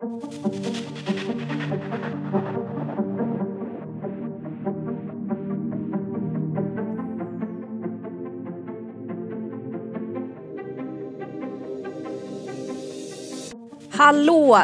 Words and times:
Hallå! 0.00 0.10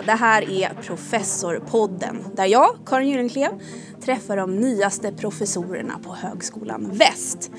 Det 0.07 0.13
här 0.13 0.51
är 0.51 0.75
Professorpodden 0.83 2.25
där 2.35 2.45
jag, 2.47 2.77
Karin 2.87 3.09
Gyllenklev, 3.09 3.51
träffar 4.05 4.37
de 4.37 4.57
nyaste 4.57 5.13
professorerna 5.13 5.99
på 6.05 6.15
Högskolan 6.15 6.91
Väst. 6.93 7.51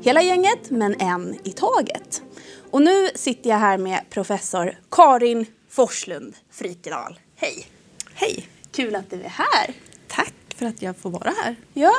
Hela 0.00 0.22
gänget, 0.22 0.70
men 0.70 1.00
en 1.00 1.38
i 1.44 1.52
taget. 1.52 2.22
Och 2.70 2.82
nu 2.82 3.08
sitter 3.14 3.50
jag 3.50 3.56
här 3.56 3.78
med 3.78 4.00
professor 4.10 4.78
Karin 4.90 5.46
Forslund 5.70 6.34
Frikedal. 6.50 7.18
Hej! 7.36 7.66
Hej! 8.14 8.48
Kul 8.72 8.94
att 8.96 9.10
du 9.10 9.22
är 9.22 9.28
här. 9.28 9.74
Tack 10.08 10.34
för 10.56 10.66
att 10.66 10.82
jag 10.82 10.96
får 10.96 11.10
vara 11.10 11.32
här. 11.42 11.56
Ja, 11.74 11.92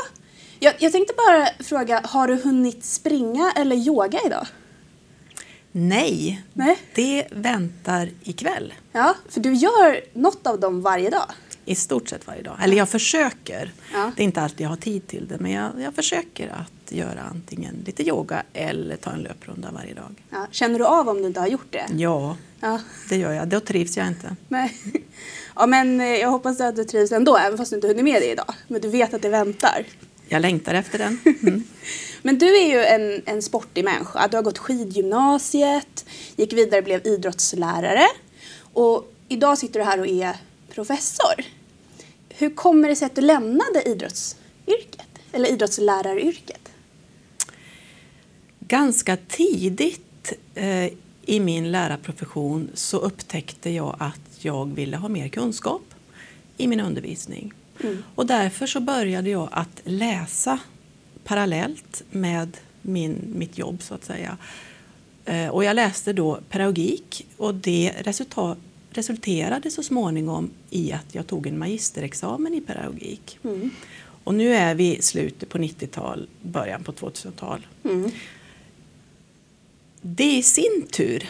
jag, 0.60 0.74
jag 0.80 0.92
tänkte 0.92 1.14
bara 1.28 1.48
fråga, 1.64 2.02
har 2.04 2.28
du 2.28 2.36
hunnit 2.36 2.86
springa 2.86 3.54
eller 3.56 3.76
yoga 3.76 4.20
idag? 4.26 4.48
Nej, 5.72 6.44
Nej. 6.54 6.78
det 6.96 7.28
väntar 7.32 8.10
ikväll. 8.24 8.74
Ja, 8.92 9.16
för 9.30 9.40
du 9.40 9.54
gör 9.54 10.02
något 10.14 10.48
av 10.48 10.60
dem 10.60 10.82
varje 10.82 11.10
dag. 11.10 11.32
I 11.72 11.76
stort 11.76 12.10
sett 12.10 12.28
varje 12.28 12.42
dag. 12.42 12.58
Eller 12.64 12.78
jag 12.78 12.90
försöker. 12.90 13.72
Ja. 13.94 14.12
Det 14.16 14.22
är 14.22 14.26
inte 14.26 14.42
alltid 14.42 14.62
jag 14.62 14.70
har 14.70 14.76
tid 14.76 15.08
till 15.08 15.28
det. 15.28 15.38
Men 15.40 15.52
jag, 15.52 15.72
jag 15.82 15.94
försöker 15.96 16.48
att 16.50 16.92
göra 16.92 17.22
antingen 17.32 17.84
lite 17.86 18.08
yoga 18.08 18.44
eller 18.54 18.96
ta 18.96 19.12
en 19.12 19.20
löprunda 19.20 19.72
varje 19.72 19.94
dag. 19.94 20.16
Ja, 20.30 20.48
känner 20.52 20.80
du 20.80 20.86
av 20.86 21.10
om 21.10 21.18
du 21.22 21.28
inte 21.28 21.40
har 21.40 21.48
gjort 21.48 21.68
det? 21.72 21.86
Ja, 21.98 22.38
Ja. 22.60 22.80
det 23.10 23.16
gör 23.18 23.32
jag. 23.34 23.48
Då 23.48 23.60
trivs 23.60 23.98
jag 23.98 24.08
inte. 24.08 24.36
Nej. 24.48 24.78
Ja, 25.56 25.66
men 25.66 26.02
eh, 26.02 26.08
jag 26.08 26.30
hoppas 26.32 26.62
att 26.62 26.76
du 26.76 26.84
trivs 26.84 27.12
ändå, 27.12 27.38
även 27.38 27.58
fast 27.58 27.72
du 27.72 27.76
inte 27.76 27.88
hunnit 27.88 28.04
med 28.04 28.22
det 28.22 28.32
idag. 28.32 28.54
Men 28.68 28.82
du 28.82 28.88
vet 28.90 29.14
att 29.14 29.22
det 29.22 29.30
väntar. 29.30 29.86
Jag 30.28 30.42
längtar 30.42 30.74
efter 30.74 30.98
den. 31.00 31.20
Mm. 31.42 31.64
Men 32.22 32.38
du 32.40 32.58
är 32.58 32.68
ju 32.70 32.84
en, 32.84 33.22
en 33.26 33.42
sportig 33.42 33.84
människa. 33.86 34.28
Du 34.28 34.38
har 34.38 34.44
gått 34.44 34.58
skidgymnasiet, 34.58 36.06
gick 36.36 36.54
vidare 36.54 36.82
blev 36.82 37.08
idrottslärare 37.08 38.08
och 38.74 39.14
idag 39.28 39.58
sitter 39.58 39.80
du 39.80 39.86
här 39.86 40.00
och 40.00 40.08
är 40.08 40.36
professor. 40.74 41.34
Hur 42.42 42.50
kommer 42.50 42.90
det 42.90 42.96
sig 42.96 43.06
att 43.06 43.16
du 43.16 43.22
lämnade 43.22 43.84
idrottsyrket? 43.86 45.08
Eller 45.32 45.50
idrottsläraryrket? 45.50 46.72
Ganska 48.60 49.18
tidigt 49.28 50.34
eh, 50.56 50.86
i 51.26 51.40
min 51.40 51.72
lärarprofession 51.72 52.70
så 52.74 52.98
upptäckte 52.98 53.70
jag 53.70 53.96
att 54.00 54.20
jag 54.40 54.74
ville 54.76 54.98
ha 54.98 55.10
mer 55.10 55.28
kunskap 55.28 55.82
i 56.58 56.68
min 56.68 56.80
undervisning. 56.80 57.54
Och 58.16 58.26
därför 58.26 58.68
så 58.68 58.80
började 58.80 59.30
jag 59.30 59.50
att 59.52 59.82
läsa 59.84 60.60
parallellt 61.24 62.04
med 62.12 62.58
min, 62.82 63.34
mitt 63.36 63.58
jobb 63.58 63.82
så 63.82 63.94
att 63.94 64.06
säga. 64.06 64.38
Eh, 65.26 65.48
och 65.48 65.64
jag 65.64 65.76
läste 65.76 66.14
då 66.14 66.40
pedagogik 66.50 67.28
och 67.38 67.56
det 67.56 67.94
resultat, 68.00 68.58
resulterade 68.92 69.72
så 69.72 69.84
småningom 69.84 70.50
i 70.70 70.92
att 70.92 71.16
jag 71.16 71.28
tog 71.28 71.48
en 71.48 71.60
magisterexamen 71.60 72.54
i 72.54 72.62
pedagogik. 72.62 73.40
Och 74.24 74.34
nu 74.34 74.54
är 74.54 74.76
vi 74.76 74.98
i 74.98 75.02
slutet 75.02 75.50
på 75.50 75.58
90-tal, 75.58 76.28
början 76.42 76.84
på 76.84 76.92
2000-tal. 76.92 77.68
Det 80.02 80.38
i 80.38 80.44
sin 80.44 80.88
tur 80.92 81.30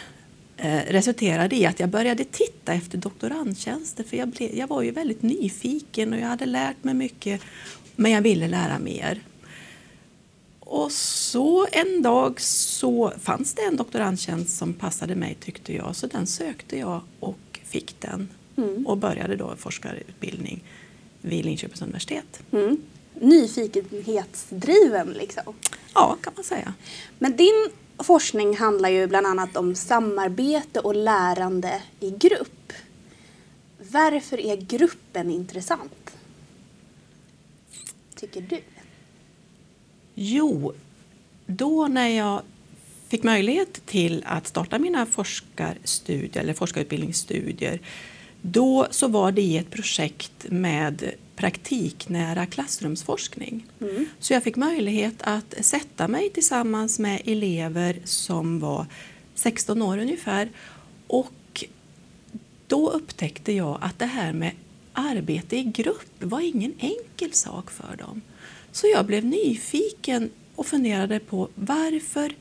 eh, 0.56 0.80
resulterade 0.88 1.56
i 1.56 1.66
att 1.66 1.80
jag 1.80 1.88
började 1.88 2.24
titta 2.24 2.74
efter 2.74 2.98
doktorandtjänster 2.98 4.04
för 4.04 4.16
jag, 4.16 4.28
blev, 4.28 4.54
jag 4.54 4.66
var 4.66 4.82
ju 4.82 4.90
väldigt 4.90 5.22
nyfiken 5.22 6.12
och 6.12 6.18
jag 6.18 6.26
hade 6.26 6.46
lärt 6.46 6.84
mig 6.84 6.94
mycket 6.94 7.40
men 7.96 8.12
jag 8.12 8.22
ville 8.22 8.48
lära 8.48 8.78
mer. 8.78 9.20
Och 10.60 10.92
så 10.92 11.66
en 11.72 12.02
dag 12.02 12.40
så 12.40 13.12
fanns 13.20 13.54
det 13.54 13.62
en 13.62 13.76
doktorandtjänst 13.76 14.56
som 14.56 14.74
passade 14.74 15.14
mig 15.14 15.36
tyckte 15.40 15.74
jag 15.74 15.96
så 15.96 16.06
den 16.06 16.26
sökte 16.26 16.78
jag 16.78 17.00
och 17.20 17.51
fick 17.72 18.00
den 18.00 18.28
och 18.86 18.98
började 18.98 19.36
då 19.36 19.56
forskarutbildning 19.56 20.64
vid 21.20 21.44
Linköpings 21.44 21.82
universitet. 21.82 22.42
Mm. 22.52 22.82
Nyfikenhetsdriven 23.14 25.08
liksom. 25.08 25.54
Ja, 25.94 26.16
kan 26.20 26.32
man 26.36 26.44
säga. 26.44 26.74
Men 27.18 27.36
din 27.36 27.68
forskning 27.98 28.56
handlar 28.56 28.88
ju 28.88 29.06
bland 29.06 29.26
annat 29.26 29.56
om 29.56 29.74
samarbete 29.74 30.80
och 30.80 30.94
lärande 30.94 31.82
i 32.00 32.10
grupp. 32.10 32.72
Varför 33.90 34.40
är 34.40 34.56
gruppen 34.56 35.30
intressant? 35.30 36.16
Tycker 38.14 38.40
du? 38.40 38.60
Jo, 40.14 40.72
då 41.46 41.86
när 41.88 42.08
jag 42.08 42.42
fick 43.12 43.22
möjlighet 43.22 43.86
till 43.86 44.24
att 44.26 44.46
starta 44.46 44.78
mina 44.78 45.06
forskarstudier 45.06 46.42
eller 46.42 46.54
forskarutbildningsstudier 46.54 47.80
då 48.42 48.86
så 48.90 49.08
var 49.08 49.32
det 49.32 49.42
i 49.42 49.56
ett 49.56 49.70
projekt 49.70 50.46
med 50.48 51.12
praktiknära 51.36 52.46
klassrumsforskning. 52.46 53.66
Så 54.18 54.32
jag 54.32 54.42
fick 54.42 54.56
möjlighet 54.56 55.14
att 55.20 55.54
sätta 55.60 56.08
mig 56.08 56.30
tillsammans 56.30 56.98
med 56.98 57.22
elever 57.24 58.00
som 58.04 58.60
var 58.60 58.86
16 59.34 59.82
år 59.82 59.98
ungefär 59.98 60.48
och 61.06 61.64
då 62.66 62.90
upptäckte 62.90 63.52
jag 63.52 63.78
att 63.80 63.98
det 63.98 64.06
här 64.06 64.32
med 64.32 64.52
arbete 64.92 65.56
i 65.56 65.62
grupp 65.62 66.12
var 66.18 66.40
ingen 66.40 66.74
enkel 66.78 67.32
sak 67.32 67.70
för 67.70 67.96
dem. 67.96 68.22
Så 68.70 68.86
jag 68.86 69.06
blev 69.06 69.24
nyfiken 69.24 70.30
och 70.54 70.66
funderade 70.66 71.20
på 71.20 71.48
varför 71.54 72.32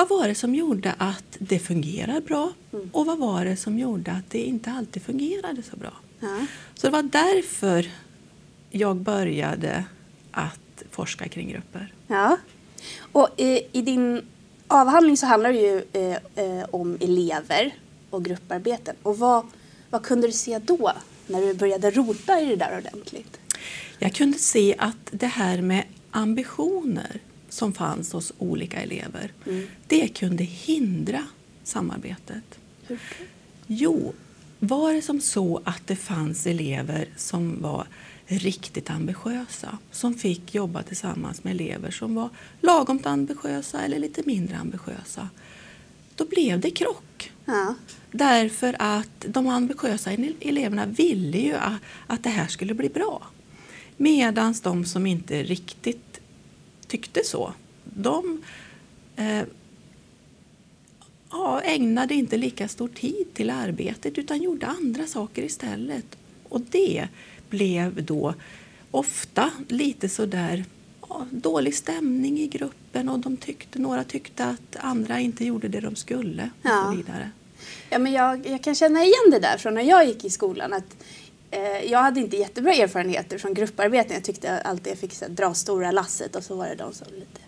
vad 0.00 0.08
var 0.08 0.28
det 0.28 0.34
som 0.34 0.54
gjorde 0.54 0.94
att 0.98 1.36
det 1.38 1.58
fungerar 1.58 2.20
bra 2.20 2.52
och 2.92 3.06
vad 3.06 3.18
var 3.18 3.44
det 3.44 3.56
som 3.56 3.78
gjorde 3.78 4.12
att 4.12 4.30
det 4.30 4.38
inte 4.38 4.70
alltid 4.70 5.02
fungerade 5.02 5.62
så 5.62 5.76
bra? 5.76 5.92
Ja. 6.20 6.46
Så 6.74 6.86
det 6.86 6.90
var 6.90 7.02
därför 7.02 7.90
jag 8.70 8.96
började 8.96 9.84
att 10.30 10.82
forska 10.90 11.28
kring 11.28 11.48
grupper. 11.48 11.92
Ja. 12.06 12.36
Och 13.12 13.28
i, 13.36 13.62
i 13.72 13.82
din 13.82 14.22
avhandling 14.66 15.16
så 15.16 15.26
handlar 15.26 15.52
det 15.52 15.58
ju 15.58 15.82
eh, 15.92 16.44
eh, 16.44 16.64
om 16.70 16.98
elever 17.00 17.74
och 18.10 18.24
grupparbeten. 18.24 18.96
Och 19.02 19.18
vad, 19.18 19.46
vad 19.90 20.02
kunde 20.02 20.26
du 20.26 20.32
se 20.32 20.58
då 20.58 20.92
när 21.26 21.40
du 21.40 21.54
började 21.54 21.90
rota 21.90 22.40
i 22.40 22.46
det 22.46 22.56
där 22.56 22.78
ordentligt? 22.78 23.40
Jag 23.98 24.14
kunde 24.14 24.38
se 24.38 24.74
att 24.78 25.08
det 25.10 25.26
här 25.26 25.62
med 25.62 25.84
ambitioner 26.10 27.20
som 27.50 27.72
fanns 27.72 28.12
hos 28.12 28.32
olika 28.38 28.82
elever, 28.82 29.32
det 29.86 30.08
kunde 30.08 30.44
hindra 30.44 31.24
samarbetet. 31.64 32.58
Hur? 32.86 32.98
Jo, 33.66 34.12
var 34.58 34.92
det 34.92 35.02
som 35.02 35.20
så 35.20 35.60
att 35.64 35.86
det 35.86 35.96
fanns 35.96 36.46
elever 36.46 37.08
som 37.16 37.62
var 37.62 37.86
riktigt 38.26 38.90
ambitiösa 38.90 39.78
som 39.90 40.14
fick 40.14 40.54
jobba 40.54 40.82
tillsammans 40.82 41.44
med 41.44 41.50
elever 41.50 41.90
som 41.90 42.14
var 42.14 42.28
lagom 42.60 43.00
ambitiösa 43.04 43.80
eller 43.82 43.98
lite 43.98 44.22
mindre 44.26 44.56
ambitiösa 44.56 45.28
då 46.16 46.24
blev 46.24 46.60
det 46.60 46.70
krock. 46.70 47.32
Ja. 47.44 47.74
Därför 48.12 48.76
att 48.78 49.24
de 49.28 49.46
ambitiösa 49.46 50.10
eleverna 50.40 50.86
ville 50.86 51.38
ju 51.38 51.54
a- 51.54 51.78
att 52.06 52.22
det 52.24 52.30
här 52.30 52.46
skulle 52.46 52.74
bli 52.74 52.88
bra. 52.88 53.26
Medan 53.96 54.54
de 54.62 54.84
som 54.84 55.06
inte 55.06 55.42
riktigt 55.42 56.20
tyckte 56.90 57.24
så, 57.24 57.52
de 57.84 58.42
eh, 59.16 59.42
ja, 61.30 61.60
ägnade 61.60 62.14
inte 62.14 62.36
lika 62.36 62.68
stor 62.68 62.88
tid 62.88 63.34
till 63.34 63.50
arbetet 63.50 64.18
utan 64.18 64.42
gjorde 64.42 64.66
andra 64.66 65.06
saker 65.06 65.42
istället. 65.42 66.06
Och 66.48 66.60
det 66.60 67.08
blev 67.50 68.04
då 68.04 68.34
ofta 68.90 69.50
lite 69.68 70.08
sådär 70.08 70.64
ja, 71.08 71.26
dålig 71.30 71.74
stämning 71.74 72.38
i 72.38 72.46
gruppen 72.46 73.08
och 73.08 73.18
de 73.18 73.36
tyckte, 73.36 73.78
några 73.78 74.04
tyckte 74.04 74.44
att 74.44 74.76
andra 74.80 75.20
inte 75.20 75.44
gjorde 75.44 75.68
det 75.68 75.80
de 75.80 75.96
skulle 75.96 76.42
och 76.62 76.68
Ja. 76.70 76.84
så 76.90 76.96
vidare. 76.96 77.30
Ja, 77.90 77.98
men 77.98 78.12
jag, 78.12 78.46
jag 78.46 78.62
kan 78.62 78.74
känna 78.74 79.04
igen 79.04 79.30
det 79.30 79.38
där 79.38 79.56
från 79.58 79.74
när 79.74 79.82
jag 79.82 80.06
gick 80.06 80.24
i 80.24 80.30
skolan. 80.30 80.72
Att, 80.72 80.96
Eh, 81.50 81.90
jag 81.90 81.98
hade 81.98 82.20
inte 82.20 82.36
jättebra 82.36 82.72
erfarenheter 82.74 83.38
från 83.38 83.54
grupparbeten. 83.54 84.14
Jag 84.14 84.24
tyckte 84.24 84.60
alltid 84.60 84.90
jag 84.90 84.98
fick 84.98 85.12
så 85.12 85.24
här, 85.24 85.32
dra 85.32 85.54
stora 85.54 85.90
lasset 85.90 86.36
och 86.36 86.44
så 86.44 86.56
var 86.56 86.66
det 86.66 86.74
de 86.74 86.92
som 86.92 87.06
lite 87.14 87.40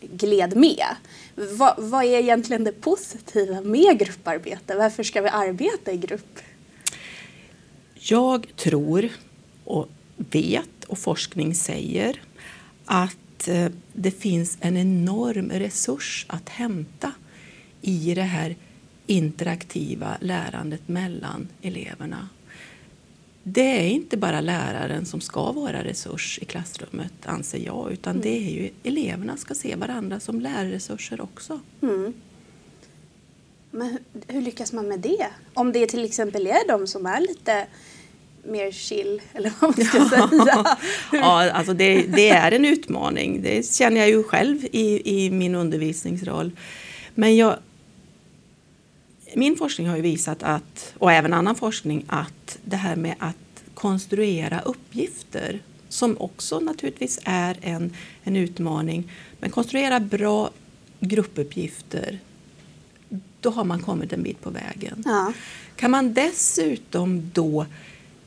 gled 0.00 0.56
med. 0.56 0.86
Va, 1.34 1.74
vad 1.78 2.04
är 2.04 2.18
egentligen 2.18 2.64
det 2.64 2.72
positiva 2.72 3.60
med 3.60 3.98
grupparbete? 3.98 4.76
Varför 4.76 5.02
ska 5.02 5.22
vi 5.22 5.28
arbeta 5.28 5.92
i 5.92 5.96
grupp? 5.96 6.38
Jag 7.94 8.56
tror 8.56 9.08
och 9.64 9.88
vet 10.16 10.84
och 10.86 10.98
forskning 10.98 11.54
säger 11.54 12.22
att 12.84 13.48
eh, 13.48 13.68
det 13.92 14.10
finns 14.10 14.58
en 14.60 14.76
enorm 14.76 15.50
resurs 15.50 16.26
att 16.28 16.48
hämta 16.48 17.12
i 17.80 18.14
det 18.14 18.22
här 18.22 18.56
interaktiva 19.06 20.16
lärandet 20.20 20.88
mellan 20.88 21.48
eleverna. 21.62 22.28
Det 23.50 23.80
är 23.80 23.88
inte 23.88 24.16
bara 24.16 24.40
läraren 24.40 25.06
som 25.06 25.20
ska 25.20 25.52
vara 25.52 25.84
resurs 25.84 26.38
i 26.42 26.44
klassrummet, 26.44 27.12
anser 27.24 27.58
jag, 27.58 27.92
utan 27.92 28.10
mm. 28.10 28.22
det 28.22 28.36
är 28.36 28.50
ju 28.50 28.70
eleverna 28.82 29.36
ska 29.36 29.54
se 29.54 29.76
varandra 29.76 30.20
som 30.20 30.40
lärresurser 30.40 31.20
också. 31.20 31.60
Mm. 31.82 32.14
Men 33.70 33.88
hur, 33.88 34.00
hur, 34.34 34.42
lyckas 34.42 34.72
man 34.72 34.88
med 34.88 35.00
det? 35.00 35.26
Om 35.54 35.72
det 35.72 35.86
till 35.86 36.04
exempel 36.04 36.46
är 36.46 36.68
de 36.68 36.86
som 36.86 37.06
är 37.06 37.20
lite 37.20 37.66
mer 38.44 38.72
chill, 38.72 39.22
eller 39.32 39.52
vad 39.60 39.78
man 39.78 39.86
ska 39.86 40.08
säga. 40.08 40.76
ja, 41.12 41.50
alltså 41.50 41.74
det, 41.74 42.02
det, 42.02 42.28
är 42.28 42.52
en 42.52 42.64
utmaning. 42.64 43.42
Det 43.42 43.74
känner 43.74 44.00
jag 44.00 44.08
ju 44.08 44.22
själv 44.22 44.64
i, 44.64 45.16
i 45.24 45.30
min 45.30 45.54
undervisningsroll. 45.54 46.50
Men 47.14 47.36
jag, 47.36 47.56
min 49.34 49.56
forskning 49.56 49.88
har 49.88 49.96
ju 49.96 50.02
visat 50.02 50.42
att, 50.42 50.94
och 50.98 51.12
även 51.12 51.32
annan 51.32 51.54
forskning, 51.54 52.04
att 52.06 52.58
det 52.64 52.76
här 52.76 52.96
med 52.96 53.14
att 53.18 53.36
konstruera 53.74 54.60
uppgifter 54.60 55.60
som 55.88 56.16
också 56.18 56.60
naturligtvis 56.60 57.20
är 57.24 57.58
en, 57.60 57.92
en 58.22 58.36
utmaning. 58.36 59.12
Men 59.40 59.50
konstruera 59.50 60.00
bra 60.00 60.50
gruppuppgifter, 61.00 62.18
då 63.40 63.50
har 63.50 63.64
man 63.64 63.80
kommit 63.80 64.12
en 64.12 64.22
bit 64.22 64.42
på 64.42 64.50
vägen. 64.50 65.02
Ja. 65.06 65.32
Kan 65.76 65.90
man 65.90 66.14
dessutom 66.14 67.30
då 67.34 67.66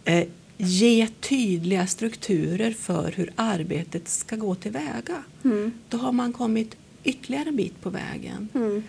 eh, 0.05 0.27
ge 0.57 1.07
tydliga 1.07 1.87
strukturer 1.87 2.71
för 2.71 3.11
hur 3.11 3.31
arbetet 3.35 4.07
ska 4.07 4.35
gå 4.35 4.55
tillväga, 4.55 5.23
mm. 5.43 5.71
då 5.89 5.97
har 5.97 6.11
man 6.11 6.33
kommit 6.33 6.75
ytterligare 7.03 7.49
en 7.49 7.55
bit 7.55 7.81
på 7.81 7.89
vägen. 7.89 8.49
Mm. 8.53 8.83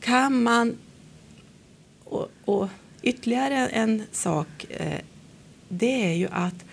Kan 0.00 0.42
man... 0.42 0.76
Och, 2.12 2.28
och 2.44 2.68
ytterligare 3.02 3.68
en 3.68 4.02
sak 4.12 4.66
eh, 4.70 5.00
det 5.68 6.04
är 6.04 6.14
ju 6.14 6.28
att 6.30 6.64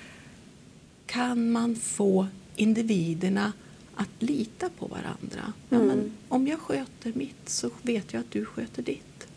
kan 1.06 1.51
man 1.51 1.75
få 1.75 2.27
individerna 2.56 3.53
att 3.95 4.09
lita 4.19 4.69
på 4.69 4.88
varandra. 4.88 5.53
Ja, 5.69 5.77
men 5.77 5.91
mm. 5.91 6.12
om 6.30 6.47
jag 6.47 6.59
sköter 6.59 7.13
mitt 7.15 7.50
så 7.50 7.69
vet 7.81 8.13
jag 8.13 8.19
att 8.19 8.31
du 8.31 8.45
sköter 8.45 8.81
ditt. 8.81 9.27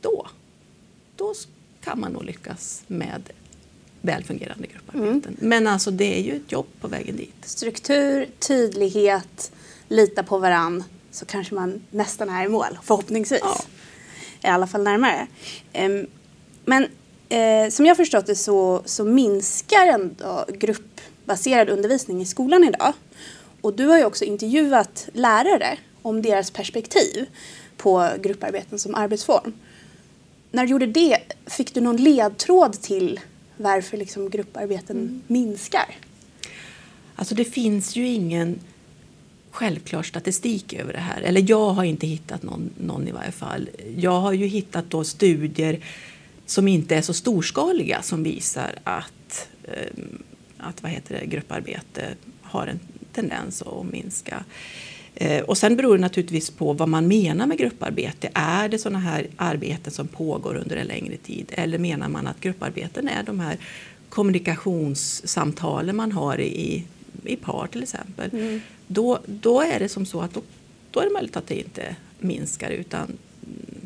Då, 0.00 0.26
då 1.16 1.34
kan 1.80 2.00
man 2.00 2.12
nog 2.12 2.24
lyckas 2.24 2.82
med 2.86 3.30
välfungerande 4.00 4.66
grupparbeten. 4.66 5.36
Mm. 5.38 5.48
Men 5.48 5.66
alltså 5.66 5.90
det 5.90 6.18
är 6.18 6.22
ju 6.22 6.36
ett 6.36 6.52
jobb 6.52 6.66
på 6.80 6.88
vägen 6.88 7.16
dit. 7.16 7.36
Struktur, 7.44 8.28
tydlighet, 8.38 9.52
lita 9.88 10.22
på 10.22 10.38
varann 10.38 10.84
så 11.10 11.26
kanske 11.26 11.54
man 11.54 11.82
nästan 11.90 12.30
är 12.30 12.44
i 12.44 12.48
mål, 12.48 12.78
förhoppningsvis. 12.82 13.40
Ja. 13.44 13.60
I 14.46 14.48
alla 14.48 14.66
fall 14.66 14.82
närmare. 14.82 15.26
Um, 15.74 16.06
men 16.64 16.86
eh, 17.28 17.70
som 17.70 17.86
jag 17.86 17.96
förstått 17.96 18.26
det 18.26 18.36
så, 18.36 18.82
så 18.84 19.04
minskar 19.04 19.86
ändå 19.86 20.44
gruppbaserad 20.48 21.68
undervisning 21.68 22.22
i 22.22 22.26
skolan 22.26 22.64
idag. 22.64 22.92
Och 23.60 23.72
du 23.72 23.86
har 23.86 23.98
ju 23.98 24.04
också 24.04 24.24
intervjuat 24.24 25.08
lärare 25.12 25.78
om 26.02 26.22
deras 26.22 26.50
perspektiv 26.50 27.26
på 27.76 28.10
grupparbeten 28.22 28.78
som 28.78 28.94
arbetsform. 28.94 29.52
När 30.50 30.66
du 30.66 30.70
gjorde 30.70 30.86
det, 30.86 31.18
fick 31.46 31.74
du 31.74 31.80
någon 31.80 31.96
ledtråd 31.96 32.72
till 32.82 33.20
varför 33.56 33.96
liksom 33.96 34.30
grupparbeten 34.30 34.96
mm. 34.96 35.22
minskar? 35.26 35.96
Alltså 37.16 37.34
det 37.34 37.44
finns 37.44 37.96
ju 37.96 38.08
ingen 38.08 38.60
självklar 39.56 40.02
statistik 40.02 40.72
över 40.72 40.92
det 40.92 40.98
här. 40.98 41.20
Eller 41.20 41.44
jag 41.48 41.70
har 41.70 41.84
inte 41.84 42.06
hittat 42.06 42.42
någon, 42.42 42.70
någon 42.78 43.08
i 43.08 43.12
varje 43.12 43.32
fall. 43.32 43.68
Jag 43.96 44.20
har 44.20 44.32
ju 44.32 44.46
hittat 44.46 44.90
då 44.90 45.04
studier 45.04 45.78
som 46.46 46.68
inte 46.68 46.96
är 46.96 47.02
så 47.02 47.14
storskaliga 47.14 48.02
som 48.02 48.22
visar 48.22 48.74
att, 48.84 49.48
ehm, 49.64 50.22
att 50.58 50.82
vad 50.82 50.92
heter 50.92 51.18
det, 51.20 51.26
grupparbete 51.26 52.14
har 52.42 52.66
en 52.66 52.80
tendens 53.12 53.62
att 53.62 53.86
minska. 53.92 54.44
Eh, 55.14 55.42
och 55.42 55.58
sen 55.58 55.76
beror 55.76 55.96
det 55.96 56.00
naturligtvis 56.00 56.50
på 56.50 56.72
vad 56.72 56.88
man 56.88 57.08
menar 57.08 57.46
med 57.46 57.58
grupparbete. 57.58 58.30
Är 58.34 58.68
det 58.68 58.78
sådana 58.78 58.98
här 58.98 59.26
arbeten 59.36 59.92
som 59.92 60.08
pågår 60.08 60.54
under 60.54 60.76
en 60.76 60.86
längre 60.86 61.16
tid 61.16 61.46
eller 61.48 61.78
menar 61.78 62.08
man 62.08 62.26
att 62.26 62.40
grupparbeten 62.40 63.08
är 63.08 63.22
de 63.22 63.40
här 63.40 63.56
kommunikationssamtalen 64.08 65.96
man 65.96 66.12
har 66.12 66.40
i, 66.40 66.84
i 67.28 67.36
par 67.36 67.66
till 67.66 67.82
exempel. 67.82 68.30
Mm. 68.32 68.60
Då, 68.86 69.18
då 69.26 69.60
är 69.60 69.78
det 69.78 69.88
som 69.88 70.06
så 70.06 70.20
att 70.20 70.34
då, 70.34 70.42
då 70.90 71.00
är 71.00 71.04
det 71.04 71.12
möjligt 71.12 71.36
att 71.36 71.46
det 71.46 71.58
inte 71.58 71.96
minskar 72.18 72.70
utan 72.70 73.18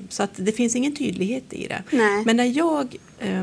så 0.08 0.22
att 0.22 0.31
det 0.37 0.52
finns 0.52 0.76
ingen 0.76 0.94
tydlighet 0.94 1.52
i 1.52 1.66
det. 1.66 1.82
Nej. 1.90 2.25
Men 2.25 2.37
när 2.37 2.44
jag 2.58 2.96
eh, 3.19 3.42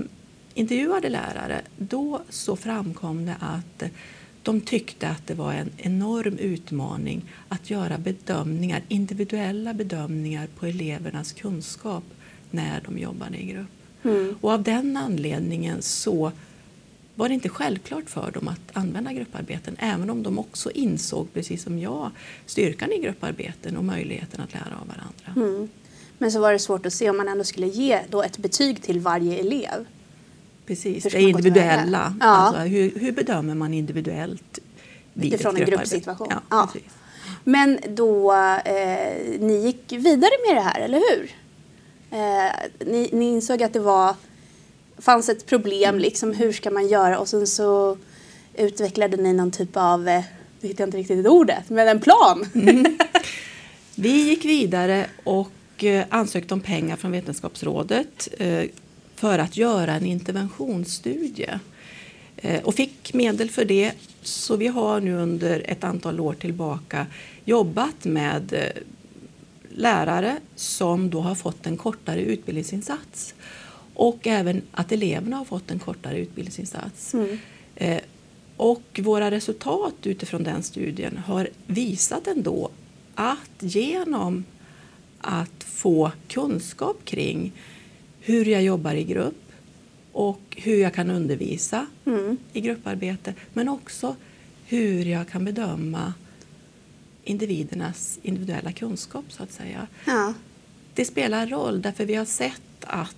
intervjuade 0.53 1.09
lärare 1.09 1.61
då 1.77 2.21
så 2.29 2.55
framkom 2.55 3.25
det 3.25 3.35
att 3.39 3.83
de 4.43 4.61
tyckte 4.61 5.07
att 5.07 5.27
det 5.27 5.33
var 5.33 5.53
en 5.53 5.69
enorm 5.77 6.37
utmaning 6.37 7.21
att 7.47 7.69
göra 7.69 7.97
bedömningar, 7.97 8.81
individuella 8.87 9.73
bedömningar 9.73 10.47
på 10.59 10.65
elevernas 10.65 11.31
kunskap 11.31 12.03
när 12.51 12.81
de 12.85 12.97
jobbade 12.99 13.37
i 13.37 13.45
grupp. 13.45 13.67
Mm. 14.03 14.35
Och 14.41 14.51
av 14.51 14.63
den 14.63 14.97
anledningen 14.97 15.81
så 15.81 16.31
var 17.17 17.27
det 17.27 17.33
inte 17.33 17.49
självklart 17.49 18.09
för 18.09 18.31
dem 18.31 18.47
att 18.47 18.77
använda 18.77 19.13
grupparbeten 19.13 19.75
även 19.79 20.09
om 20.09 20.23
de 20.23 20.39
också 20.39 20.71
insåg, 20.71 21.33
precis 21.33 21.63
som 21.63 21.79
jag, 21.79 22.11
styrkan 22.45 22.91
i 22.91 22.97
grupparbeten 22.97 23.77
och 23.77 23.83
möjligheten 23.83 24.41
att 24.41 24.53
lära 24.53 24.77
av 24.81 24.87
varandra. 24.87 25.47
Mm. 25.49 25.69
Men 26.17 26.31
så 26.31 26.39
var 26.39 26.53
det 26.53 26.59
svårt 26.59 26.85
att 26.85 26.93
se 26.93 27.09
om 27.09 27.17
man 27.17 27.27
ändå 27.27 27.43
skulle 27.43 27.67
ge 27.67 28.01
då 28.09 28.23
ett 28.23 28.37
betyg 28.37 28.81
till 28.81 28.99
varje 28.99 29.37
elev. 29.37 29.85
Precis, 30.65 31.03
det 31.03 31.21
individuella. 31.21 32.15
Ja. 32.19 32.25
Alltså, 32.25 32.61
hur, 32.61 32.99
hur, 32.99 33.11
bedömer 33.11 33.55
man 33.55 33.73
individuellt 33.73 34.59
vid 35.13 35.33
Utifrån 35.33 35.57
en 35.57 35.65
gruppsituation. 35.65 36.27
Ja, 36.29 36.41
ja. 36.49 36.69
Men 37.43 37.79
då, 37.87 38.33
eh, 38.65 39.39
ni 39.39 39.61
gick 39.65 39.91
vidare 39.91 40.31
med 40.47 40.55
det 40.55 40.61
här, 40.61 40.79
eller 40.79 40.97
hur? 40.97 41.31
Eh, 42.11 42.51
ni, 42.85 43.09
ni, 43.13 43.25
insåg 43.25 43.63
att 43.63 43.73
det 43.73 43.79
var, 43.79 44.15
fanns 44.99 45.29
ett 45.29 45.45
problem, 45.45 45.89
mm. 45.89 45.99
liksom, 45.99 46.33
hur 46.33 46.51
ska 46.51 46.71
man 46.71 46.87
göra? 46.87 47.19
Och 47.19 47.27
sen 47.27 47.47
så 47.47 47.97
utvecklade 48.53 49.17
ni 49.17 49.33
någon 49.33 49.51
typ 49.51 49.77
av, 49.77 50.07
eh, 50.07 50.23
nu 50.61 50.67
hittar 50.67 50.81
jag 50.81 50.87
inte 50.87 50.97
riktigt 50.97 51.27
ordet, 51.27 51.69
men 51.69 51.87
en 51.87 51.99
plan. 51.99 52.45
Mm. 52.55 52.97
Vi 53.95 54.29
gick 54.29 54.45
vidare 54.45 55.05
och 55.23 55.83
eh, 55.83 56.05
ansökte 56.09 56.53
om 56.53 56.61
pengar 56.61 56.95
från 56.95 57.11
Vetenskapsrådet 57.11 58.27
eh, 58.37 58.63
för 59.15 59.39
att 59.39 59.57
göra 59.57 59.93
en 59.93 60.05
interventionsstudie 60.05 61.59
och 62.63 62.75
fick 62.75 63.13
medel 63.13 63.49
för 63.49 63.65
det. 63.65 63.91
Så 64.21 64.55
vi 64.55 64.67
har 64.67 64.99
nu 64.99 65.17
under 65.17 65.63
ett 65.65 65.83
antal 65.83 66.19
år 66.19 66.33
tillbaka 66.33 67.07
jobbat 67.45 68.05
med 68.05 68.73
lärare 69.69 70.37
som 70.55 71.09
då 71.09 71.21
har 71.21 71.35
fått 71.35 71.67
en 71.67 71.77
kortare 71.77 72.21
utbildningsinsats 72.21 73.33
och 73.97 74.27
även 74.27 74.61
att 74.71 74.91
eleverna 74.91 75.37
har 75.37 75.45
fått 75.45 75.71
en 75.71 75.79
kortare 75.79 76.17
utbildningsinsats. 76.19 77.13
Mm. 77.13 77.37
Och 78.57 78.99
våra 79.03 79.31
resultat 79.31 79.95
utifrån 80.03 80.43
den 80.43 80.63
studien 80.63 81.17
har 81.17 81.49
visat 81.67 82.27
ändå 82.27 82.69
att 83.15 83.57
genom 83.59 84.43
att 85.19 85.63
få 85.63 86.11
kunskap 86.27 87.05
kring 87.05 87.51
hur 88.19 88.45
jag 88.45 88.63
jobbar 88.63 88.93
i 88.93 89.03
grupp 89.03 89.51
och 90.11 90.41
hur 90.49 90.77
jag 90.77 90.93
kan 90.93 91.09
undervisa 91.11 91.85
mm. 92.05 92.37
i 92.53 92.61
grupparbete 92.61 93.33
men 93.53 93.69
också 93.69 94.15
hur 94.65 95.05
jag 95.05 95.29
kan 95.29 95.45
bedöma 95.45 96.13
individernas 97.23 98.19
individuella 98.21 98.71
kunskap 98.71 99.25
så 99.29 99.43
att 99.43 99.51
säga. 99.51 99.87
Ja. 100.05 100.33
Det 100.93 101.05
spelar 101.05 101.47
roll 101.47 101.81
därför 101.81 102.05
vi 102.05 102.15
har 102.15 102.25
sett 102.25 102.61
att 102.81 103.15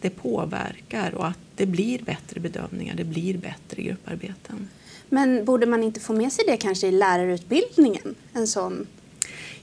det 0.00 0.10
påverkar 0.10 1.14
och 1.14 1.26
att 1.26 1.38
det 1.56 1.66
blir 1.66 2.02
bättre 2.02 2.40
bedömningar, 2.40 2.94
det 2.94 3.04
blir 3.04 3.38
bättre 3.38 3.82
grupparbeten. 3.82 4.68
Men 5.08 5.44
borde 5.44 5.66
man 5.66 5.82
inte 5.82 6.00
få 6.00 6.12
med 6.12 6.32
sig 6.32 6.44
det 6.46 6.56
kanske 6.56 6.86
i 6.86 6.90
lärarutbildningen? 6.90 8.14
En 8.32 8.46
sån... 8.46 8.86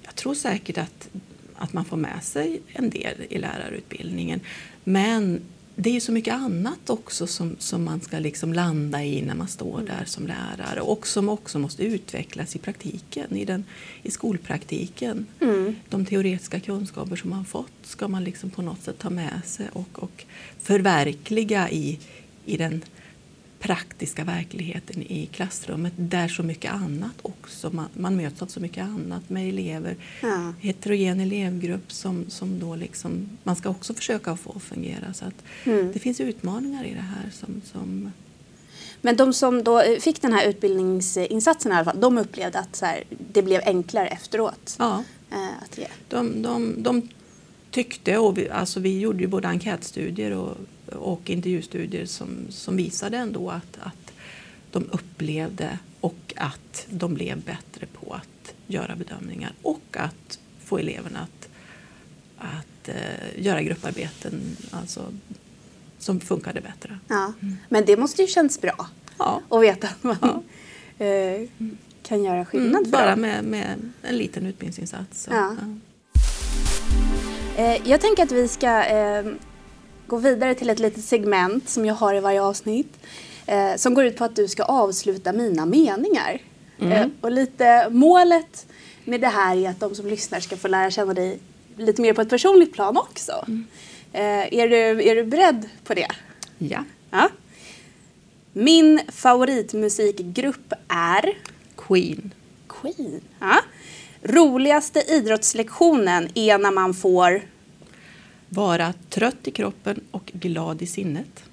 Jag 0.03 0.15
tror 0.15 0.33
säkert 0.33 0.77
att 0.77 1.09
att 1.57 1.73
man 1.73 1.85
får 1.85 1.97
med 1.97 2.23
sig 2.23 2.61
en 2.67 2.89
del 2.89 3.15
i 3.29 3.37
lärarutbildningen. 3.37 4.39
Men 4.83 5.41
det 5.75 5.89
är 5.89 5.93
ju 5.93 5.99
så 5.99 6.11
mycket 6.11 6.33
annat 6.33 6.89
också 6.89 7.27
som, 7.27 7.55
som 7.59 7.83
man 7.83 8.01
ska 8.01 8.19
liksom 8.19 8.53
landa 8.53 9.03
i 9.03 9.21
när 9.21 9.35
man 9.35 9.47
står 9.47 9.81
där 9.81 10.05
som 10.05 10.27
lärare 10.27 10.81
och 10.81 11.07
som 11.07 11.29
också 11.29 11.59
måste 11.59 11.83
utvecklas 11.83 12.55
i 12.55 12.59
praktiken, 12.59 13.35
i, 13.35 13.45
den, 13.45 13.63
i 14.03 14.11
skolpraktiken. 14.11 15.25
Mm. 15.41 15.75
De 15.89 16.05
teoretiska 16.05 16.59
kunskaper 16.59 17.15
som 17.15 17.29
man 17.29 17.45
fått 17.45 17.71
ska 17.83 18.07
man 18.07 18.23
liksom 18.23 18.49
på 18.49 18.61
något 18.61 18.81
sätt 18.83 18.99
ta 18.99 19.09
med 19.09 19.41
sig 19.45 19.67
och, 19.73 20.03
och 20.03 20.25
förverkliga 20.61 21.69
i, 21.69 21.99
i 22.45 22.57
den 22.57 22.81
praktiska 23.65 24.23
verkligheten 24.23 25.01
i 25.01 25.25
klassrummet 25.25 25.93
där 25.97 26.27
så 26.27 26.43
mycket 26.43 26.71
annat 26.71 27.15
också, 27.21 27.69
man, 27.69 27.87
man 27.93 28.15
möts 28.15 28.41
av 28.41 28.47
så 28.47 28.59
mycket 28.59 28.83
annat 28.83 29.29
med 29.29 29.49
elever. 29.49 29.95
Ja. 30.21 30.53
Heterogen 30.59 31.19
elevgrupp 31.19 31.91
som, 31.91 32.25
som 32.29 32.59
då 32.59 32.75
liksom, 32.75 33.29
man 33.43 33.55
ska 33.55 33.69
också 33.69 33.93
försöka 33.93 34.35
få 34.35 34.59
fungera. 34.59 35.13
Så 35.13 35.25
att 35.25 35.43
Mm. 35.65 35.91
Det 35.93 35.99
finns 35.99 36.19
utmaningar 36.19 36.83
i 36.83 36.93
det 36.93 37.05
här 37.15 37.29
som, 37.33 37.61
som 37.71 38.11
Men 39.01 39.15
de 39.15 39.33
som 39.33 39.63
då 39.63 39.83
fick 39.99 40.21
den 40.21 40.33
här 40.33 40.49
utbildningsinsatsen 40.49 41.71
i 41.71 41.75
alla 41.75 41.85
fall, 41.85 42.01
de 42.01 42.17
upplevde 42.17 42.59
att 42.59 42.75
så 42.75 42.85
här, 42.85 43.03
det 43.33 43.41
blev 43.41 43.61
enklare 43.65 44.07
efteråt 44.07 44.75
ja, 44.79 45.03
eh, 45.31 45.63
att 45.63 45.77
ge. 45.77 45.87
de, 46.09 46.41
de, 46.41 46.83
de 46.83 47.09
tyckte, 47.71 48.17
och 48.17 48.37
vi, 48.37 48.49
alltså 48.49 48.79
vi 48.79 48.99
gjorde 48.99 49.19
ju 49.19 49.27
både 49.27 49.47
enkätstudier 49.47 50.31
och, 50.31 50.57
och 50.95 51.29
intervjustudier 51.29 52.05
som, 52.05 52.29
som 52.49 52.75
visade 52.77 53.17
ändå 53.17 53.49
att, 53.49 53.77
att 53.81 54.11
de 54.71 54.89
upplevde 54.91 55.79
och 55.99 56.33
att 56.35 56.85
de 56.89 57.13
blev 57.13 57.41
bättre 57.41 57.85
på 57.93 58.13
att 58.13 58.53
göra 58.67 58.95
bedömningar 58.95 59.53
och 59.61 59.81
att 59.97 60.39
få 60.65 60.77
eleverna 60.77 61.19
att, 61.19 61.49
att 62.37 62.89
eh, 62.89 63.43
göra 63.45 63.61
grupparbeten 63.61 64.41
alltså, 64.71 65.13
som 65.99 66.19
funkade 66.19 66.61
bättre. 66.61 66.99
Ja. 67.07 67.33
Men 67.69 67.85
det 67.85 67.97
måste 67.97 68.21
ju 68.21 68.27
känns 68.27 68.61
bra 68.61 68.89
Ja, 69.17 69.41
att 69.49 69.61
veta 69.61 69.87
att 69.87 70.03
man 70.03 70.17
Ja. 70.97 71.05
eh, 71.05 71.47
kan 72.03 72.23
göra 72.23 72.45
skillnad 72.45 72.79
mm, 72.81 72.91
bara 72.91 73.15
med, 73.15 73.43
med 73.43 73.91
en 74.01 74.17
liten 74.17 74.45
utbildningsinsats. 74.45 75.23
Så, 75.23 75.31
Ja. 75.31 75.55
Eh, 77.57 77.89
jag 77.89 78.01
tänker 78.01 78.23
att 78.23 78.31
vi 78.31 78.47
ska 78.47 78.83
eh, 78.83 79.25
gå 80.07 80.17
vidare 80.17 80.55
till 80.55 80.69
ett 80.69 80.79
litet 80.79 81.03
segment 81.03 81.69
som 81.69 81.85
jag 81.85 81.95
har 81.95 82.15
i 82.15 82.19
varje 82.19 82.41
avsnitt. 82.41 82.97
Eh, 83.45 83.75
som 83.75 83.93
går 83.93 84.05
ut 84.05 84.17
på 84.17 84.23
att 84.23 84.35
du 84.35 84.47
ska 84.47 84.63
avsluta 84.63 85.33
mina 85.33 85.65
meningar. 85.65 86.41
Mm. 86.79 86.91
Eh, 86.91 87.07
och 87.21 87.31
lite 87.31 87.89
målet 87.89 88.65
med 89.03 89.21
det 89.21 89.27
här 89.27 89.57
är 89.57 89.69
att 89.69 89.79
de 89.79 89.95
som 89.95 90.07
lyssnar 90.07 90.39
ska 90.39 90.57
få 90.57 90.67
lära 90.67 90.91
känna 90.91 91.13
dig 91.13 91.39
lite 91.77 92.01
mer 92.01 92.13
på 92.13 92.21
ett 92.21 92.29
personligt 92.29 92.73
plan 92.73 92.97
också. 92.97 93.45
Mm. 93.47 93.65
Eh, 94.13 94.59
är, 94.59 94.67
du, 94.67 95.03
är 95.09 95.15
du 95.15 95.23
beredd 95.23 95.69
på 95.83 95.93
det? 95.93 96.11
ja. 96.57 96.83
Ja. 97.11 97.29
Min 98.53 99.01
favoritmusikgrupp 99.07 100.73
är 100.87 101.33
Queen. 101.75 102.33
Queen. 102.67 103.21
Ja. 103.39 103.55
Roligaste 104.23 104.99
idrottslektionen 104.99 106.29
är 106.33 106.57
när 106.57 106.71
man 106.71 106.93
får 106.93 107.41
Vara 108.55 108.93
trött 109.09 109.47
i 109.47 109.51
kroppen 109.51 109.99
och 110.11 110.31
glad 110.33 110.81
i 110.81 110.85
sinnet. 110.87 111.43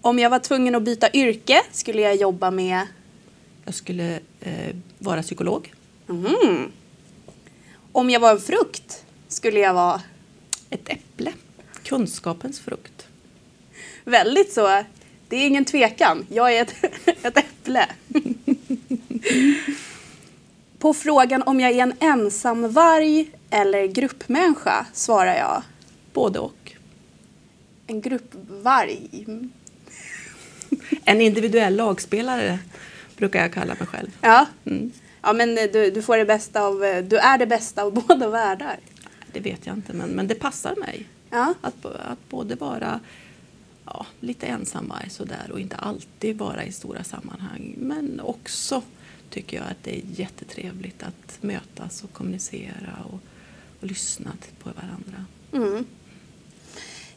Om 0.00 0.18
jag 0.18 0.30
var 0.30 0.38
tvungen 0.38 0.74
att 0.74 0.82
byta 0.82 1.12
yrke 1.12 1.62
skulle 1.70 2.02
jag 2.02 2.16
jobba 2.16 2.50
med 2.50 2.86
Jag 3.64 3.74
skulle 3.74 4.20
eh, 4.40 4.76
vara 4.98 5.22
psykolog. 5.22 5.72
Mhm. 6.06 6.72
Om 7.92 8.10
jag 8.10 8.20
var 8.20 8.30
en 8.30 8.40
frukt 8.40 9.04
skulle 9.28 9.60
jag 9.60 9.74
vara 9.74 10.02
Ett 10.70 10.88
äpple. 10.88 11.32
Kunskapens 11.82 12.60
frukt. 12.60 13.06
väldigt 14.04 14.52
så. 14.52 14.84
Det 15.28 15.36
är 15.36 15.46
ingen 15.46 15.64
tvekan. 15.64 16.26
Jag 16.30 16.56
är 16.56 16.62
ett, 16.62 16.74
ett 17.24 17.36
äpple. 17.36 17.86
På 20.78 20.94
frågan 20.94 21.42
om 21.42 21.60
jag 21.60 21.70
är 21.72 21.82
en 21.82 21.94
ensamvarg 22.00 23.30
eller 23.52 23.86
gruppmänniska 23.86 24.86
svarar 24.92 25.34
jag 25.34 25.62
Både 26.12 26.38
och. 26.38 26.72
en 27.86 28.00
gruppvarg. 28.00 29.26
En 31.04 31.20
individuell 31.20 31.76
lagspelare 31.76 32.58
brukar 33.16 33.40
jag 33.42 33.52
kalla 33.52 33.74
mig 33.78 33.86
själv. 33.86 34.18
Ja, 34.20 34.46
Mm. 34.64 34.92
ja 35.22 35.32
men 35.32 35.54
du, 35.54 35.90
du 35.90 36.02
får 36.02 36.16
det 36.16 36.24
bästa 36.24 36.62
av, 36.62 36.78
du 37.08 37.16
är 37.18 37.38
det 37.38 37.46
bästa 37.46 37.82
av 37.82 37.94
båda 38.08 38.28
världar. 38.28 38.76
Det 39.32 39.40
vet 39.40 39.66
jag 39.66 39.76
inte, 39.76 39.92
men, 39.92 40.10
men 40.10 40.26
det 40.28 40.34
passar 40.34 40.76
mig. 40.76 41.06
Ja. 41.30 41.54
Att, 41.60 41.84
att 41.86 42.28
både 42.28 42.54
vara 42.54 43.00
ja, 43.86 44.06
lite 44.20 44.46
ensamvarg 44.46 45.10
sådär 45.10 45.50
och 45.52 45.60
inte 45.60 45.76
alltid 45.76 46.38
vara 46.38 46.64
i 46.64 46.72
stora 46.72 47.04
sammanhang. 47.04 47.74
Men 47.78 48.20
också 48.20 48.82
tycker 49.30 49.56
jag 49.56 49.66
att 49.66 49.82
det 49.84 49.96
är 49.98 50.02
jättetrevligt 50.20 51.02
att 51.02 51.42
mötas 51.42 52.04
och 52.04 52.12
kommunicera 52.12 52.96
och, 53.12 53.20
och 53.82 53.88
lyssna 53.88 54.30
till- 54.40 54.54
på 54.64 54.70
varandra. 54.70 55.24
Mm. 55.52 55.84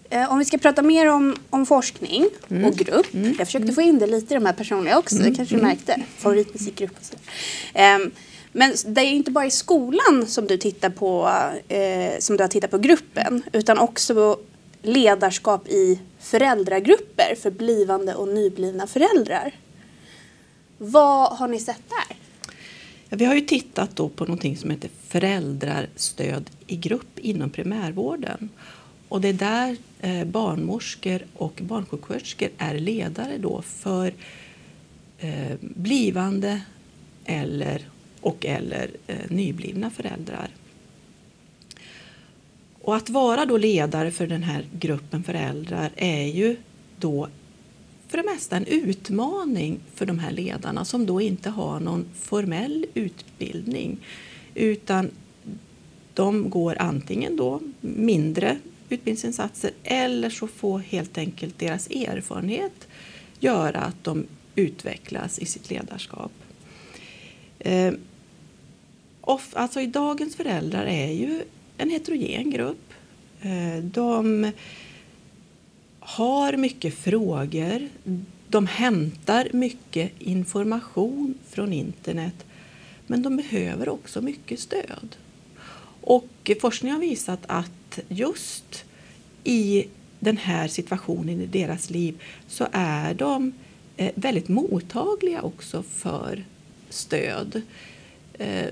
Eh, 0.10 0.32
Om 0.32 0.40
vi 0.40 0.46
ska 0.46 0.58
prata 0.58 0.82
mer 0.82 1.10
om, 1.10 1.36
om 1.50 1.66
forskning 1.66 2.26
Mm. 2.50 2.66
och 2.66 2.76
grupp. 2.76 3.08
Jag 3.12 3.48
försökte 3.48 3.74
få 3.74 3.82
in 3.82 4.00
det 4.00 4.08
lite 4.08 4.34
i 4.34 4.38
de 4.38 4.46
här 4.46 4.54
personliga 4.54 4.98
också, 4.98 5.16
det 5.16 5.36
kanske 5.36 5.56
du 5.56 5.62
märkte. 5.62 6.02
Favoritmusikgrupp 6.18 6.92
och 7.00 7.06
så. 7.06 7.16
Ehm, 7.74 8.12
Men 8.58 8.74
det 8.86 9.02
är 9.02 9.06
inte 9.12 9.32
bara 9.32 9.46
i 9.46 9.52
skolan 9.52 10.26
som 10.28 10.48
du 10.48 10.58
tittar 10.58 10.90
på, 10.90 11.30
eh, 11.68 12.20
som 12.20 12.38
du 12.38 12.44
har 12.44 12.48
tittat 12.48 12.72
på 12.72 12.78
gruppen, 12.78 13.44
utan 13.54 13.78
också 13.78 14.40
ledarskap 14.82 15.68
i 15.68 16.00
föräldragrupper 16.20 17.36
för 17.42 17.52
blivande 17.52 18.16
och 18.16 18.28
nyblivna 18.28 18.88
föräldrar. 18.88 19.52
Vad 20.78 21.38
har 21.38 21.48
ni 21.48 21.60
sett 21.60 21.82
där? 21.90 22.15
Vi 23.16 23.26
har 23.26 23.36
ju 23.36 23.42
tittat 23.42 23.96
då 23.96 24.10
på 24.10 24.26
någonting 24.26 24.58
som 24.58 24.70
heter 24.70 24.90
föräldrarstöd 25.08 26.50
i 26.68 26.76
grupp 26.76 27.20
inom 27.20 27.50
primärvården. 27.50 28.50
Och 29.10 29.22
det 29.22 29.28
är 29.28 29.34
där 29.34 29.78
eh, 30.02 30.28
barnmorskor 30.28 31.22
och 31.34 31.62
barnsjuksköterskor 31.64 32.50
är 32.58 32.80
ledare 32.80 33.38
då 33.38 33.62
för 33.62 34.14
eh, 35.20 35.56
blivande 35.60 36.62
eller, 37.26 37.82
och 38.22 38.46
eller 38.46 38.90
eh, 39.08 39.18
nyblivna 39.30 39.90
föräldrar. 39.90 40.50
Och 42.82 42.96
att 42.96 43.10
vara 43.10 43.46
då 43.46 43.58
ledare 43.58 44.12
för 44.12 44.28
den 44.28 44.44
här 44.44 44.66
gruppen 44.72 45.24
föräldrar 45.24 45.92
är 45.96 46.26
ju 46.26 46.58
då 47.00 47.28
för 48.16 48.24
det 48.24 48.34
mesta 48.34 48.58
en 48.58 48.66
utmaning 48.66 49.80
för 49.96 50.06
de 50.06 50.20
här 50.20 50.32
ledarna 50.32 50.86
som 50.86 51.06
då 51.06 51.22
inte 51.22 51.50
har 51.50 51.80
någon 51.80 52.06
formell 52.22 52.86
utbildning 52.94 53.98
utan 54.54 55.10
de 56.14 56.50
går 56.50 56.78
antingen 56.80 57.36
då 57.38 57.62
mindre 57.82 58.58
utbildningsinsatser 58.90 59.72
eller 59.84 60.30
så 60.30 60.48
får 60.48 60.80
helt 60.80 61.18
enkelt 61.18 61.60
deras 61.60 61.88
erfarenhet 61.88 62.88
göra 63.40 63.80
att 63.80 64.04
de 64.04 64.26
utvecklas 64.56 65.40
i 65.40 65.46
sitt 65.46 65.70
ledarskap. 65.70 66.32
Eh, 67.60 67.94
alltså 69.54 69.82
i 69.82 69.88
dagens 69.88 70.36
föräldrar 70.36 70.86
är 70.86 71.12
ju 71.12 71.44
en 71.78 71.90
heterogen 71.90 72.52
grupp. 72.52 72.94
Eh, 73.42 73.84
de 73.84 74.52
har 76.16 76.58
mycket 76.58 76.94
frågor. 76.94 77.90
De 78.48 78.68
hämtar 78.68 79.48
mycket 79.54 80.12
information 80.20 81.38
från 81.50 81.74
internet. 81.74 82.46
Men 83.08 83.22
de 83.22 83.38
behöver 83.38 83.90
också 83.90 84.22
mycket 84.22 84.60
stöd. 84.60 85.16
Och 86.02 86.52
forskning 86.62 86.92
har 86.92 87.00
visat 87.00 87.40
att 87.48 88.00
just 88.08 88.86
i 89.44 89.88
den 90.20 90.38
här 90.38 90.68
situationen 90.68 91.42
i 91.42 91.46
deras 91.46 91.90
liv 91.90 92.22
så 92.48 92.68
är 92.72 93.14
de 93.14 93.54
eh, 93.98 94.12
väldigt 94.16 94.48
mottagliga 94.48 95.42
också 95.42 95.84
för 95.84 96.46
stöd. 96.90 97.62
Eh, 98.34 98.68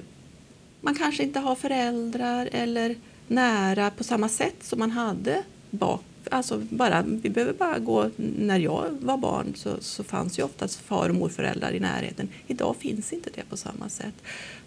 man 0.82 0.96
kanske 0.96 1.24
inte 1.24 1.40
har 1.40 1.56
föräldrar 1.56 2.50
eller 2.52 2.96
nära 3.28 3.90
på 3.90 4.04
samma 4.04 4.30
sätt 4.30 4.56
som 4.62 4.80
man 4.80 4.92
hade 4.92 5.44
bak. 5.70 6.04
Alltså 6.32 6.62
bara, 6.70 7.02
vi 7.02 7.30
behöver 7.30 7.54
bara 7.54 7.80
gå, 7.80 8.10
när 8.18 8.60
jag 8.60 8.98
var 9.00 9.18
barn 9.18 9.54
så, 9.56 9.70
så 9.80 10.04
fanns 10.04 10.40
ju 10.40 10.44
oftast 10.44 10.80
far 10.80 11.10
och 11.10 11.16
morföräldrar 11.16 11.72
i 11.72 11.80
närheten. 11.80 12.30
Idag 12.48 12.76
finns 12.76 13.14
inte 13.14 13.30
det 13.36 13.44
på 13.50 13.58
samma 13.58 13.90
sätt. 13.90 14.14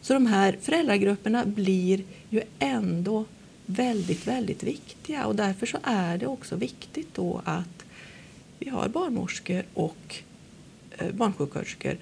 Så 0.01 0.15
de 0.15 0.27
här 0.27 0.59
föräldragrupperna 0.61 1.45
blir 1.47 2.05
ju 2.31 2.43
ändå 2.59 3.25
väldigt, 3.67 4.27
väldigt 4.27 4.63
viktiga 4.63 5.27
och 5.27 5.37
därför 5.37 5.67
så 5.67 5.79
är 5.83 6.19
det 6.19 6.27
också 6.27 6.57
viktigt 6.57 7.15
då 7.15 7.43
att 7.45 7.85
vi 8.59 8.71
har 8.71 8.89
barnmorskor 8.89 9.65
och 9.75 10.17
eh, 10.99 11.13
barnsjuksköterskor 11.13 11.97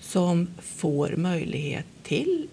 som 0.00 0.48
får 0.62 1.16
möjlighet 1.16 1.86
till 2.02 2.48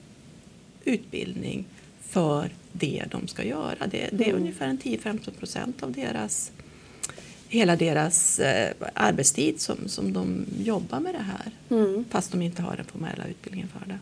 utbildning 0.85 1.65
för 2.01 2.49
det 2.71 3.03
de 3.11 3.27
ska 3.27 3.43
göra. 3.43 3.87
Det, 3.87 4.09
det 4.11 4.23
är 4.23 4.29
Mm. 4.29 4.41
ungefär 4.41 4.67
en 4.67 4.77
10-15 4.79 5.31
procent 5.39 5.83
av 5.83 5.91
deras, 5.91 6.51
hela 7.47 7.75
deras 7.75 8.39
eh, 8.39 8.73
arbetstid 8.93 9.61
som, 9.61 9.77
som 9.87 10.13
de 10.13 10.45
jobbar 10.63 10.99
med 10.99 11.13
det 11.15 11.23
här. 11.23 11.51
Mm. 11.77 12.05
Fast 12.09 12.31
de 12.31 12.41
inte 12.41 12.61
har 12.61 12.75
den 12.75 12.85
formella 12.85 13.23
utbildningen 13.29 13.69
för 13.79 13.87
det. 13.89 13.99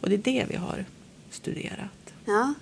Och 0.00 0.08
det 0.08 0.14
är 0.14 0.18
det 0.18 0.46
vi 0.48 0.56
har 0.56 0.84
studerat. 1.30 2.12
Ja. 2.24 2.54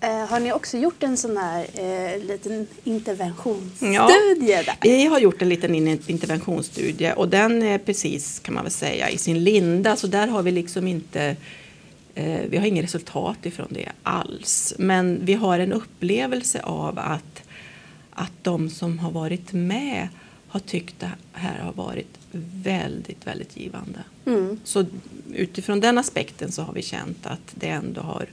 Eh, 0.00 0.26
har 0.26 0.40
ni 0.40 0.52
också 0.52 0.78
gjort 0.78 1.02
en 1.02 1.16
sån 1.16 1.36
här 1.36 1.66
eh, 1.74 2.24
liten 2.24 2.66
interventionsstudie 2.84 3.94
ja, 3.94 4.62
där? 4.62 4.76
Vi 4.82 5.06
har 5.06 5.18
gjort 5.18 5.42
en 5.42 5.48
liten 5.48 5.74
interventionsstudie 6.06 7.12
och 7.12 7.28
den 7.28 7.62
är 7.62 7.78
precis 7.78 8.38
kan 8.38 8.54
man 8.54 8.64
väl 8.64 8.72
säga 8.72 9.10
i 9.10 9.18
sin 9.18 9.44
linda 9.44 9.96
så 9.96 10.06
där 10.06 10.26
har 10.26 10.42
vi 10.42 10.50
liksom 10.50 10.86
inte 10.86 11.36
vi 12.24 12.56
har 12.56 12.66
inget 12.66 12.84
resultat 12.84 13.46
ifrån 13.46 13.68
det 13.70 13.88
alls. 14.02 14.74
Men 14.78 15.24
vi 15.24 15.34
har 15.34 15.58
en 15.58 15.72
upplevelse 15.72 16.60
av 16.62 16.98
att, 16.98 17.42
att 18.10 18.32
de 18.42 18.70
som 18.70 18.98
har 18.98 19.10
varit 19.10 19.52
med 19.52 20.08
har 20.48 20.60
tyckt 20.60 21.00
det 21.00 21.10
här 21.32 21.58
har 21.58 21.72
varit 21.72 22.18
väldigt, 22.62 23.26
väldigt 23.26 23.56
givande. 23.56 23.98
Mm. 24.26 24.60
Så 24.64 24.84
utifrån 25.32 25.80
den 25.80 25.98
aspekten 25.98 26.52
så 26.52 26.62
har 26.62 26.72
vi 26.72 26.82
känt 26.82 27.26
att 27.26 27.54
det 27.54 27.68
ändå 27.68 28.00
har 28.00 28.26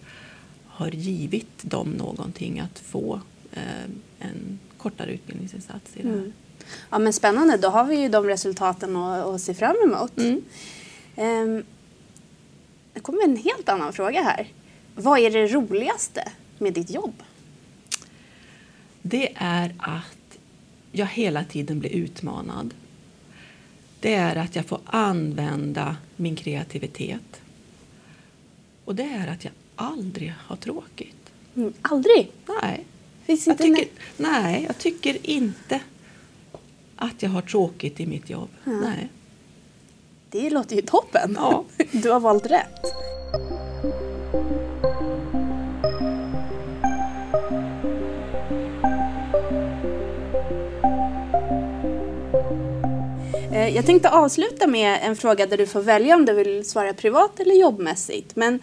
har 0.74 0.92
givit 0.92 1.64
dem 1.64 1.90
någonting 1.90 2.60
att 2.60 2.80
få 2.80 3.22
eh, 3.52 3.84
en 4.20 4.60
kortare 4.78 5.12
utbildningsinsats 5.12 5.92
i 5.96 6.02
det 6.02 6.10
här. 6.10 6.16
Mm. 6.16 6.34
Ja 6.90 7.00
men 7.00 7.14
spännande, 7.14 7.58
då 7.58 7.68
har 7.68 7.86
vi 7.86 7.96
ju 7.96 8.10
de 8.10 8.26
resultaten 8.26 8.96
att, 8.96 9.26
att 9.26 9.42
se 9.42 9.54
fram 9.54 9.76
emot. 9.84 10.18
Mm. 10.18 10.42
Um, 11.16 11.64
det 12.94 13.00
kommer 13.00 13.24
en 13.24 13.38
helt 13.38 13.70
annan 13.70 13.94
fråga 13.94 14.22
här. 14.22 14.48
Vad 14.96 15.20
är 15.20 15.32
det 15.32 15.48
roligaste 15.48 16.32
med 16.58 16.74
ditt 16.74 16.90
jobb? 16.90 17.24
Det 19.02 19.34
är 19.36 19.76
att 19.78 20.38
jag 20.92 21.06
hela 21.06 21.44
tiden 21.44 21.80
blir 21.80 21.90
utmanad. 21.90 22.74
Det 24.00 24.14
är 24.14 24.36
att 24.36 24.56
jag 24.56 24.66
får 24.66 24.80
använda 24.86 25.98
min 26.16 26.36
kreativitet. 26.36 27.42
Och 28.86 28.96
det 28.96 29.04
är 29.04 29.28
att 29.28 29.44
jag 29.44 29.54
aldrig 29.76 30.34
ha 30.48 30.56
tråkigt. 30.56 31.32
Mm, 31.56 31.74
aldrig? 31.82 32.32
Nej. 32.62 32.86
Finns 33.26 33.48
jag 33.48 33.58
tycker, 33.58 33.88
nej, 34.18 34.64
jag 34.68 34.78
tycker 34.78 35.30
inte 35.30 35.80
att 36.96 37.24
jag 37.24 37.30
har 37.30 37.42
tråkigt 37.42 38.00
i 38.00 38.06
mitt 38.06 38.30
jobb. 38.30 38.50
Mm. 38.66 38.80
Nej. 38.80 39.10
Det 40.34 40.50
låter 40.50 40.76
ju 40.76 40.82
toppen. 40.82 41.38
Ja. 41.40 41.64
Du 41.92 42.12
har 42.12 42.20
valt 42.20 42.46
rätt. 42.46 42.86
Eh, 53.52 53.76
jag 53.76 53.86
tänkte 53.86 54.10
avsluta 54.10 54.68
med 54.68 55.00
en 55.04 55.16
fråga 55.16 55.46
där 55.46 55.58
du 55.58 55.68
får 55.68 55.82
välja 55.82 56.16
om 56.16 56.26
du 56.26 56.34
vill 56.34 56.70
svara 56.70 56.94
privat 56.94 57.40
eller 57.40 57.56
jobbmässigt. 57.56 58.36
Men 58.36 58.54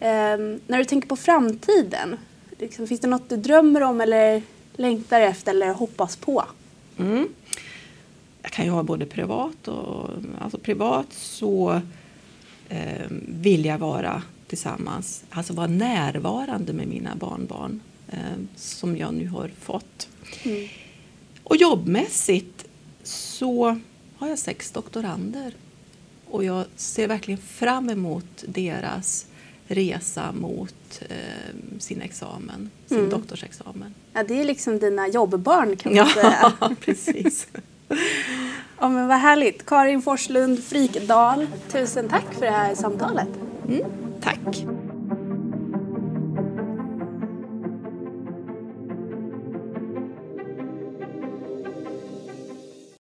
eh, 0.00 0.38
när 0.66 0.78
du 0.78 0.84
tänker 0.84 1.08
på 1.08 1.16
framtiden, 1.16 2.16
liksom, 2.58 2.86
finns 2.86 3.00
det 3.00 3.08
något 3.08 3.28
du 3.28 3.36
drömmer 3.36 3.82
om 3.82 4.00
eller 4.00 4.42
längtar 4.76 5.20
efter 5.20 5.50
eller 5.50 5.72
hoppas 5.72 6.16
på? 6.16 6.44
Mm. 6.98 7.28
Jag 8.42 8.52
kan 8.52 8.64
ju 8.64 8.70
ha 8.70 8.82
både 8.82 9.06
privat 9.06 9.68
och... 9.68 10.10
Alltså 10.40 10.58
privat 10.58 11.12
så 11.12 11.80
eh, 12.68 13.06
vill 13.26 13.64
jag 13.64 13.78
vara 13.78 14.22
tillsammans, 14.46 15.24
alltså 15.30 15.52
vara 15.52 15.66
närvarande 15.66 16.72
med 16.72 16.88
mina 16.88 17.14
barnbarn 17.14 17.80
eh, 18.08 18.18
som 18.56 18.96
jag 18.96 19.14
nu 19.14 19.28
har 19.28 19.50
fått. 19.60 20.08
Mm. 20.42 20.68
Och 21.42 21.56
jobbmässigt 21.56 22.64
så 23.02 23.80
har 24.16 24.28
jag 24.28 24.38
sex 24.38 24.70
doktorander 24.70 25.54
och 26.26 26.44
jag 26.44 26.64
ser 26.76 27.08
verkligen 27.08 27.40
fram 27.40 27.90
emot 27.90 28.44
deras 28.46 29.26
resa 29.66 30.32
mot 30.32 31.02
eh, 31.08 31.78
sin 31.78 32.02
examen, 32.02 32.70
sin 32.86 32.98
mm. 32.98 33.10
doktorsexamen. 33.10 33.94
Ja, 34.12 34.24
det 34.24 34.40
är 34.40 34.44
liksom 34.44 34.78
dina 34.78 35.08
jobbbarn 35.08 35.76
kan 35.76 35.92
man 35.94 35.96
ja, 35.96 36.14
säga. 36.14 36.52
Ja, 36.60 36.70
precis 36.80 37.46
ja, 38.80 38.88
men 38.88 39.08
vad 39.08 39.18
härligt. 39.18 39.66
Karin 39.66 40.02
Forslund 40.02 40.64
Frikdal, 40.64 41.46
tusen 41.72 42.08
tack 42.08 42.34
för 42.34 42.40
det 42.40 42.50
här 42.50 42.74
samtalet. 42.74 43.28
Mm, 43.68 43.84
tack. 44.20 44.64